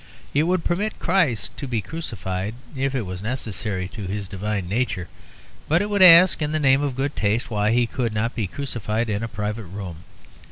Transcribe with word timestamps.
It 0.33 0.41
would 0.49 0.63
permit 0.63 0.97
Christ 0.97 1.55
to 1.57 1.67
be 1.67 1.79
crucified 1.79 2.55
if 2.75 2.95
it 2.95 3.05
was 3.05 3.21
necessary 3.21 3.87
to 3.89 4.07
His 4.07 4.27
Divine 4.27 4.67
nature, 4.67 5.09
but 5.67 5.79
it 5.79 5.91
would 5.91 6.01
ask 6.01 6.41
in 6.41 6.53
the 6.53 6.59
name 6.59 6.81
of 6.81 6.95
good 6.95 7.15
taste 7.15 7.51
why 7.51 7.69
He 7.69 7.85
could 7.85 8.11
not 8.11 8.33
be 8.33 8.47
crucified 8.47 9.11
in 9.11 9.21
a 9.21 9.27
private 9.27 9.65
room. 9.65 9.97